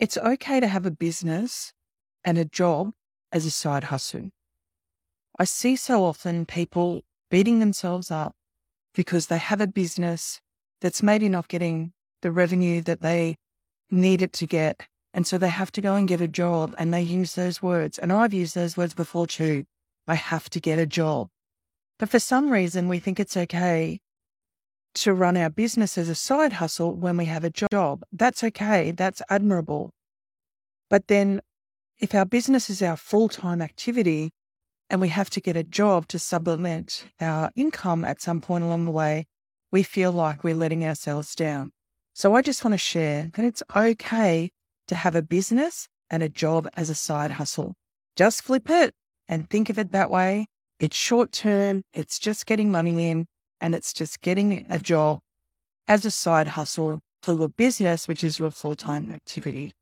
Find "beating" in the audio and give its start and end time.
7.30-7.58